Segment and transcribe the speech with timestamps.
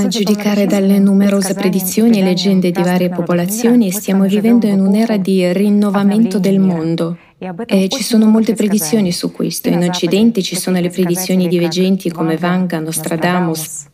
[0.00, 5.52] A giudicare dalle numerose predizioni e leggende di varie popolazioni, stiamo vivendo in un'era di
[5.52, 7.18] rinnovamento del mondo.
[7.66, 9.68] E ci sono molte predizioni su questo.
[9.68, 13.88] In Occidente ci sono le predizioni di veggenti come Vanga, Nostradamus,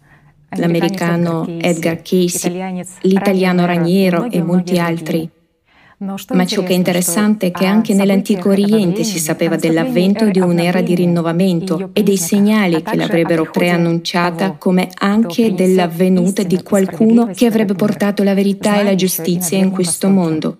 [0.51, 2.51] l'americano Edgar Cayce,
[3.01, 5.29] l'italiano Raniero e molti altri.
[5.99, 10.83] Ma ciò che è interessante è che anche nell'antico Oriente si sapeva dell'avvento di un'era
[10.83, 17.73] di rinnovamento e dei segnali che l'avrebbero preannunciata, come anche dell'avvenuta di qualcuno che avrebbe
[17.73, 20.59] portato la verità e la giustizia in questo mondo.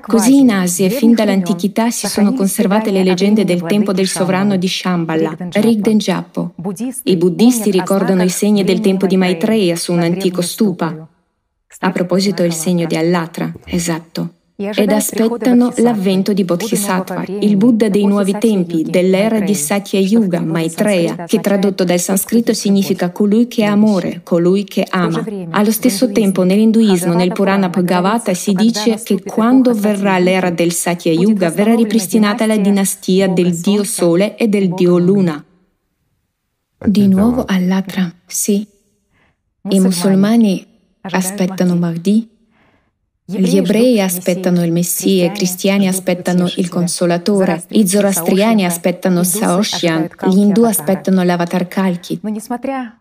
[0.00, 4.68] Così in Asia, fin dall'antichità, si sono conservate le leggende del tempo del sovrano di
[4.68, 6.54] Shambhala, Rigdenjappo.
[7.02, 11.08] I buddisti ricordano i segni del tempo di Maitreya su un antico stupa.
[11.80, 14.34] A proposito, il segno di Allatra, esatto.
[14.54, 21.24] Ed aspettano l'avvento di Bodhisattva, il Buddha dei nuovi tempi, dell'era di Satya Yuga, Maitreya,
[21.24, 25.24] che tradotto dal sanscrito significa colui che è amore, colui che ama.
[25.50, 31.12] Allo stesso tempo, nell'induismo, nel Purana Bhagavata, si dice che quando verrà l'era del Satya
[31.12, 35.44] Yuga, verrà ripristinata la dinastia del dio Sole e del dio Luna.
[36.84, 38.64] Di nuovo Allatra, sì.
[39.68, 40.66] I musulmani
[41.02, 42.28] aspettano Mahdi,
[43.24, 50.38] gli ebrei aspettano il Messia, i cristiani aspettano il Consolatore, i zoroastriani aspettano Saoshian, gli
[50.38, 52.20] indù aspettano l'Avatar Kalki.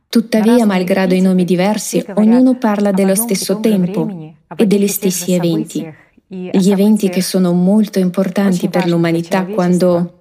[0.08, 4.10] Tuttavia, malgrado i nomi diversi, ognuno parla dello stesso tempo
[4.56, 5.86] e degli stessi eventi.
[6.28, 10.21] Gli eventi che sono molto importanti per l'umanità quando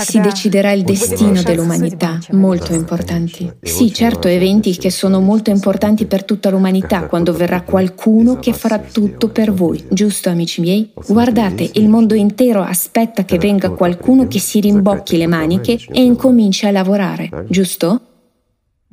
[0.00, 3.50] si deciderà il destino dell'umanità, molto importanti.
[3.62, 8.78] Sì, certo, eventi che sono molto importanti per tutta l'umanità, quando verrà qualcuno che farà
[8.78, 10.90] tutto per voi, giusto amici miei?
[11.06, 16.66] Guardate, il mondo intero aspetta che venga qualcuno che si rimbocchi le maniche e incominci
[16.66, 18.02] a lavorare, giusto?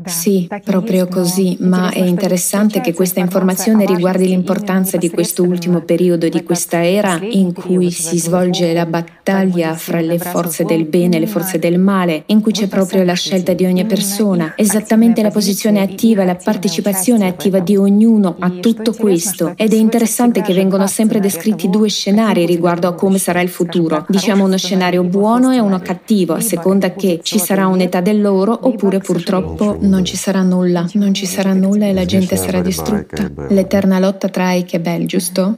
[0.05, 6.29] Sì, proprio così, ma è interessante che questa informazione riguardi l'importanza di questo ultimo periodo,
[6.29, 11.21] di questa era in cui si svolge la battaglia fra le forze del bene e
[11.21, 15.31] le forze del male, in cui c'è proprio la scelta di ogni persona, esattamente la
[15.31, 19.53] posizione attiva, la partecipazione attiva di ognuno a tutto questo.
[19.55, 24.05] Ed è interessante che vengono sempre descritti due scenari riguardo a come sarà il futuro.
[24.07, 28.99] Diciamo uno scenario buono e uno cattivo, a seconda che ci sarà un'età dell'oro oppure
[28.99, 33.29] purtroppo non ci sarà nulla, non ci sarà nulla e la gente sarà distrutta.
[33.49, 35.57] L'eterna lotta tra Ike e Bel, giusto?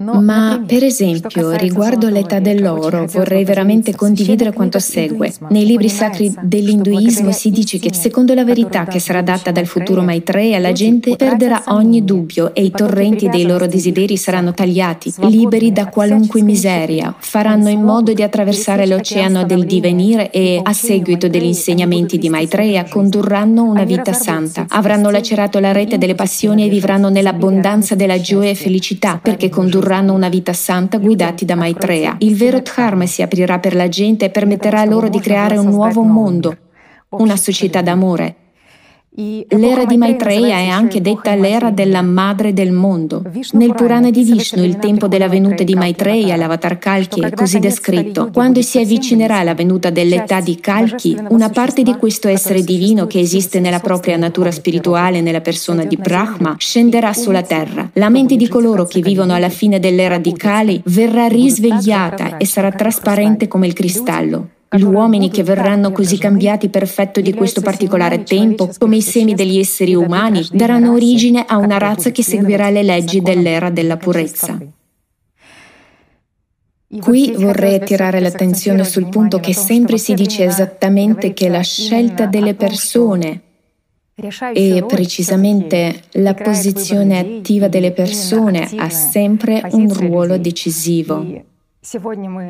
[0.00, 5.32] Ma, per esempio, riguardo l'età dell'oro, vorrei veramente condividere quanto segue.
[5.48, 10.02] Nei libri sacri dell'induismo si dice che, secondo la verità che sarà data dal futuro
[10.02, 15.72] Maitreya, la gente perderà ogni dubbio e i torrenti dei loro desideri saranno tagliati, liberi
[15.72, 21.46] da qualunque miseria, faranno in modo di attraversare l'oceano del divenire e, a seguito degli
[21.46, 24.66] insegnamenti di Maitreya, condurranno una vita santa.
[24.68, 29.86] Avranno lacerato la rete delle passioni e vivranno nell'abbondanza della gioia e felicità, perché condurranno
[29.88, 32.16] condurranno una vita santa guidati da Maitreya.
[32.18, 36.02] Il vero Dharma si aprirà per la gente e permetterà loro di creare un nuovo
[36.02, 36.56] mondo,
[37.10, 38.36] una società d'amore,
[39.20, 43.24] L'era di Maitreya è anche detta l'era della madre del mondo.
[43.54, 48.30] Nel Purana di Vishnu il tempo della venuta di Maitreya, l'avatar Kalki, è così descritto.
[48.32, 53.18] Quando si avvicinerà la venuta dell'età di Kalki, una parte di questo essere divino che
[53.18, 57.90] esiste nella propria natura spirituale, nella persona di Brahma, scenderà sulla terra.
[57.94, 62.70] La mente di coloro che vivono alla fine dell'era di Kali verrà risvegliata e sarà
[62.70, 64.50] trasparente come il cristallo.
[64.70, 69.34] Gli uomini che verranno così cambiati per effetto di questo particolare tempo, come i semi
[69.34, 74.58] degli esseri umani, daranno origine a una razza che seguirà le leggi dell'era della purezza.
[77.00, 82.54] Qui vorrei attirare l'attenzione sul punto che sempre si dice esattamente che la scelta delle
[82.54, 83.42] persone
[84.52, 91.24] e precisamente la posizione attiva delle persone ha sempre un ruolo decisivo.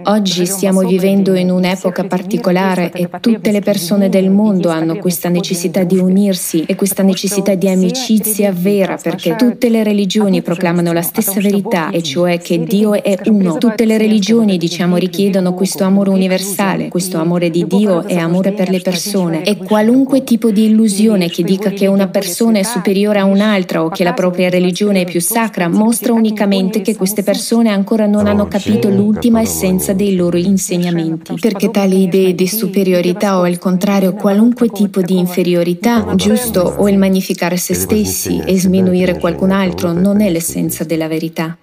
[0.02, 5.84] Oggi stiamo vivendo in un'epoca particolare e tutte le persone del mondo hanno questa necessità
[5.84, 11.40] di unirsi e questa necessità di amicizia vera perché tutte le religioni proclamano la stessa
[11.40, 13.58] verità e cioè che Dio è uno.
[13.58, 18.68] Tutte le religioni, diciamo, richiedono questo amore universale, questo amore di Dio e amore per
[18.70, 19.44] le persone.
[19.44, 23.88] e qualunque tipo di illusione che dica che una persona è superiore a un'altra o
[23.88, 28.48] che la propria religione è più sacra mostra unicamente che queste persone ancora non hanno
[28.48, 34.14] capito l'ultimo l'ultima essenza dei loro insegnamenti, perché tali idee di superiorità o al contrario
[34.14, 40.20] qualunque tipo di inferiorità, giusto o il magnificare se stessi e sminuire qualcun altro non
[40.22, 41.56] è l'essenza della verità.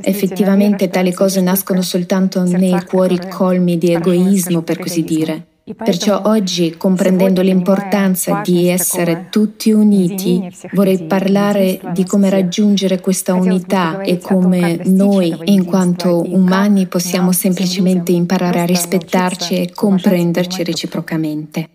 [0.00, 5.47] Effettivamente tali cose nascono soltanto nei cuori colmi di egoismo, per così dire.
[5.76, 14.00] Perciò oggi, comprendendo l'importanza di essere tutti uniti, vorrei parlare di come raggiungere questa unità
[14.00, 21.68] e come noi, in quanto umani, possiamo semplicemente imparare a rispettarci e comprenderci reciprocamente.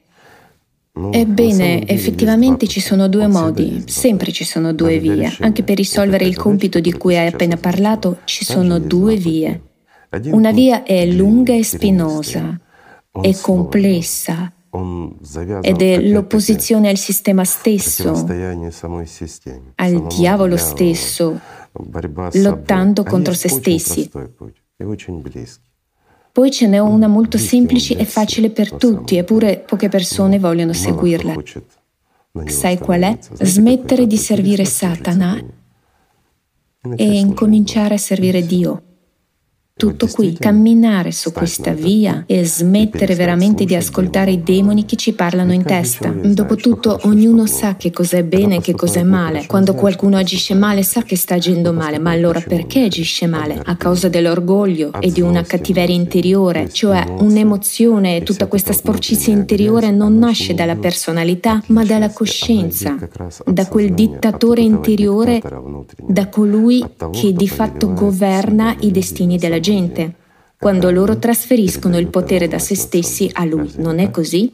[0.96, 5.36] Ebbene, effettivamente ci sono due modi, sempre ci sono due vie.
[5.39, 9.62] Anche per risolvere il compito di cui hai appena parlato, ci sono due vie.
[10.25, 12.60] Una via è lunga e spinosa,
[13.21, 14.51] è complessa
[15.62, 18.25] ed è l'opposizione al sistema stesso,
[19.75, 21.39] al diavolo stesso,
[22.33, 24.10] lottando contro se stessi.
[26.31, 31.36] Poi ce n'è una molto semplice e facile per tutti, eppure poche persone vogliono seguirla.
[32.45, 33.19] Sai qual è?
[33.31, 35.39] Smettere di servire Satana
[36.95, 38.81] e incominciare a servire Dio.
[39.75, 45.14] Tutto qui, camminare su questa via e smettere veramente di ascoltare i demoni che ci
[45.14, 46.10] parlano in testa.
[46.10, 49.48] Dopotutto ognuno sa che cos'è bene e che cos'è male.
[49.48, 53.60] Quando qualcuno agisce male sa che sta agendo male, ma allora perché agisce male?
[53.66, 59.90] A causa dell'orgoglio e di una cattiveria interiore, cioè un'emozione e tutta questa sporcizia interiore
[59.90, 62.96] non nasce dalla personalità, ma dalla coscienza,
[63.44, 65.42] da quel dittatore interiore,
[66.08, 70.15] da colui che di fatto governa i destini della gente,
[70.60, 73.71] quando loro trasferiscono il potere da se stessi a lui.
[73.77, 74.54] Non è così?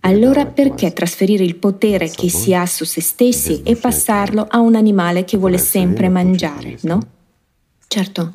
[0.00, 4.74] Allora perché trasferire il potere che si ha su se stessi e passarlo a un
[4.74, 7.00] animale che vuole sempre mangiare, no?
[7.86, 8.30] Certo.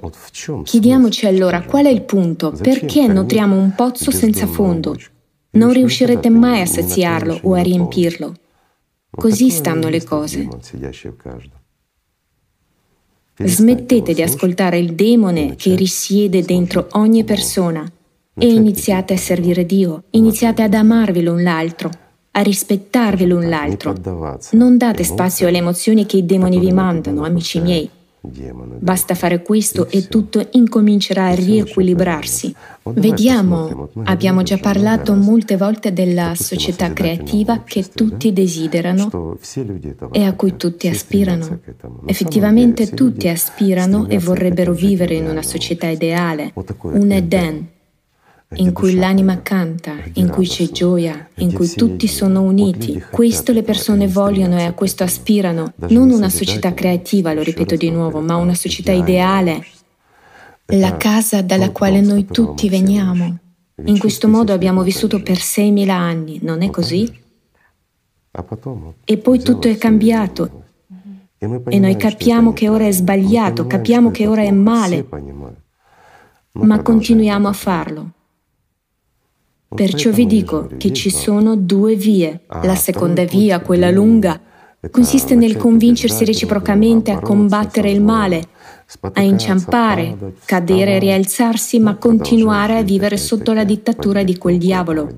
[0.63, 4.95] Chiediamoci allora qual è il punto, perché nutriamo un pozzo senza fondo?
[5.51, 8.33] Non riuscirete mai a saziarlo o a riempirlo.
[9.09, 10.47] Così stanno le cose.
[13.39, 17.89] Smettete di ascoltare il demone che risiede dentro ogni persona
[18.33, 21.89] e iniziate a servire Dio, iniziate ad amarvi l'un l'altro,
[22.31, 23.93] a rispettarvi l'un l'altro.
[24.51, 27.89] Non date spazio alle emozioni che i demoni vi mandano, amici miei.
[28.79, 32.53] Basta fare questo e tutto incomincerà a riequilibrarsi.
[32.93, 39.37] Vediamo, abbiamo già parlato molte volte della società creativa che tutti desiderano
[40.11, 41.59] e a cui tutti aspirano.
[42.05, 47.67] Effettivamente tutti aspirano e vorrebbero vivere in una società ideale, un Eden,
[48.55, 53.03] in cui l'anima canta, in cui c'è gioia, in cui tutti sono uniti.
[53.11, 55.73] Questo le persone vogliono e a questo aspirano.
[55.89, 59.63] Non una società creativa, lo ripeto di nuovo, ma una società ideale.
[60.71, 63.37] La casa dalla quale noi tutti veniamo.
[63.85, 67.09] In questo modo abbiamo vissuto per 6.000 anni, non è così?
[69.05, 70.63] E poi tutto è cambiato.
[71.37, 75.07] E noi capiamo che ora è sbagliato, capiamo che ora è male,
[76.51, 78.11] ma continuiamo a farlo.
[79.69, 82.41] Perciò vi dico che ci sono due vie.
[82.63, 84.41] La seconda via, quella lunga,
[84.91, 88.49] consiste nel convincersi reciprocamente a combattere il male,
[89.13, 95.13] a inciampare, cadere e rialzarsi, ma continuare a vivere sotto la dittatura di quel diavolo,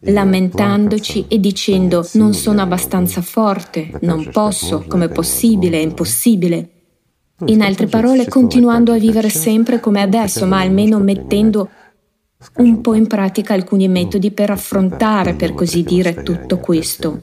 [0.00, 6.68] lamentandoci e dicendo non sono abbastanza forte, non posso, com'è possibile, è impossibile.
[7.46, 11.68] In altre parole, continuando a vivere sempre come adesso, ma almeno mettendo
[12.58, 17.22] un po' in pratica alcuni metodi per affrontare, per così dire, tutto questo.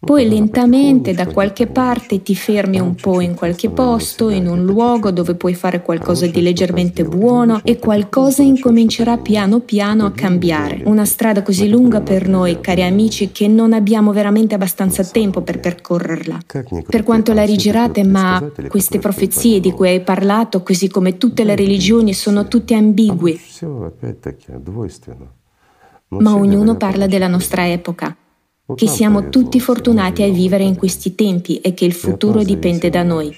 [0.00, 5.10] Poi lentamente da qualche parte ti fermi un po' in qualche posto, in un luogo
[5.10, 10.82] dove puoi fare qualcosa di leggermente buono e qualcosa incomincerà piano piano a cambiare.
[10.84, 15.58] Una strada così lunga per noi, cari amici, che non abbiamo veramente abbastanza tempo per
[15.58, 16.38] percorrerla.
[16.88, 21.56] Per quanto la rigirate, ma queste profezie di cui hai parlato, così come tutte le
[21.56, 23.38] religioni, sono tutte ambigui.
[26.10, 28.16] Ma ognuno parla della nostra epoca
[28.74, 33.02] che siamo tutti fortunati a vivere in questi tempi e che il futuro dipende da
[33.02, 33.34] noi.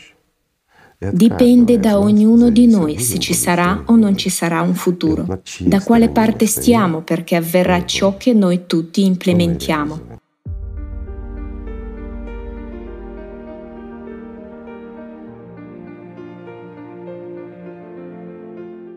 [1.12, 5.80] Dipende da ognuno di noi se ci sarà o non ci sarà un futuro, da
[5.80, 10.09] quale parte stiamo perché avverrà ciò che noi tutti implementiamo.